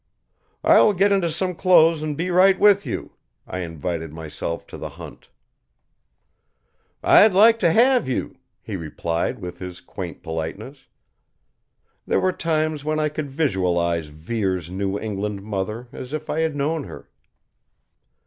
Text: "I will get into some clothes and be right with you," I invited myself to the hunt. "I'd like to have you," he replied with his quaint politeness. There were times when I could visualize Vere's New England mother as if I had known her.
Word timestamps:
"I 0.63 0.79
will 0.81 0.93
get 0.95 1.11
into 1.11 1.29
some 1.29 1.53
clothes 1.53 2.01
and 2.01 2.17
be 2.17 2.31
right 2.31 2.59
with 2.59 2.87
you," 2.87 3.11
I 3.45 3.59
invited 3.59 4.11
myself 4.11 4.65
to 4.65 4.77
the 4.79 4.89
hunt. 4.89 5.29
"I'd 7.03 7.33
like 7.35 7.59
to 7.59 7.71
have 7.71 8.07
you," 8.09 8.37
he 8.63 8.75
replied 8.75 9.37
with 9.37 9.59
his 9.59 9.79
quaint 9.79 10.23
politeness. 10.23 10.87
There 12.07 12.19
were 12.19 12.31
times 12.33 12.83
when 12.83 12.97
I 12.99 13.09
could 13.09 13.29
visualize 13.29 14.07
Vere's 14.07 14.71
New 14.71 14.97
England 14.97 15.43
mother 15.43 15.87
as 15.91 16.13
if 16.13 16.31
I 16.31 16.39
had 16.39 16.55
known 16.55 16.85
her. 16.85 17.07